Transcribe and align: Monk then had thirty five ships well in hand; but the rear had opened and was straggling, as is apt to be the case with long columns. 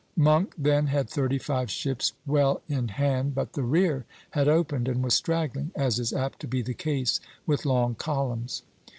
Monk 0.17 0.55
then 0.57 0.87
had 0.87 1.07
thirty 1.07 1.37
five 1.37 1.69
ships 1.69 2.13
well 2.25 2.63
in 2.67 2.87
hand; 2.87 3.35
but 3.35 3.53
the 3.53 3.61
rear 3.61 4.03
had 4.31 4.47
opened 4.47 4.87
and 4.87 5.03
was 5.03 5.13
straggling, 5.13 5.69
as 5.75 5.99
is 5.99 6.11
apt 6.11 6.39
to 6.39 6.47
be 6.47 6.63
the 6.63 6.73
case 6.73 7.19
with 7.45 7.67
long 7.67 7.93
columns. 7.93 8.63